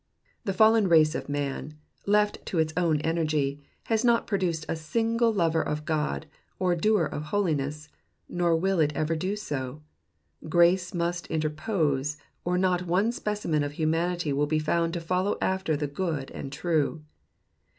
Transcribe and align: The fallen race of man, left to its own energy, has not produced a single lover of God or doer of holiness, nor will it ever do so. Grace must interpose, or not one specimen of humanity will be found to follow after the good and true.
The 0.45 0.53
fallen 0.53 0.89
race 0.89 1.13
of 1.13 1.29
man, 1.29 1.75
left 2.07 2.43
to 2.47 2.57
its 2.57 2.73
own 2.75 2.99
energy, 3.01 3.61
has 3.83 4.03
not 4.03 4.25
produced 4.25 4.65
a 4.67 4.75
single 4.75 5.31
lover 5.31 5.61
of 5.61 5.85
God 5.85 6.25
or 6.57 6.73
doer 6.75 7.05
of 7.05 7.25
holiness, 7.25 7.87
nor 8.27 8.55
will 8.57 8.79
it 8.79 8.93
ever 8.95 9.15
do 9.15 9.35
so. 9.35 9.83
Grace 10.49 10.95
must 10.95 11.27
interpose, 11.27 12.17
or 12.43 12.57
not 12.57 12.87
one 12.87 13.11
specimen 13.11 13.63
of 13.63 13.73
humanity 13.73 14.33
will 14.33 14.47
be 14.47 14.57
found 14.57 14.91
to 14.93 14.99
follow 14.99 15.37
after 15.39 15.77
the 15.77 15.85
good 15.85 16.31
and 16.31 16.51
true. 16.51 17.03